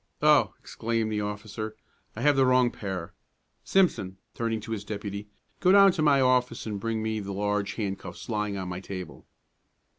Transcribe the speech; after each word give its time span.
"Oh!" 0.23 0.55
exclaimed 0.59 1.11
the 1.11 1.21
officer, 1.21 1.75
"I 2.15 2.23
have 2.23 2.35
the 2.35 2.43
wrong 2.47 2.71
pair. 2.71 3.13
Simpson," 3.63 4.17
turning 4.33 4.59
to 4.61 4.71
his 4.71 4.83
deputy, 4.83 5.27
"go 5.59 5.71
down 5.71 5.91
to 5.91 6.01
my 6.01 6.19
office 6.19 6.65
and 6.65 6.79
bring 6.79 7.03
me 7.03 7.19
the 7.19 7.33
large 7.33 7.75
handcuffs 7.75 8.27
lying 8.27 8.57
on 8.57 8.67
my 8.67 8.79
table." 8.79 9.27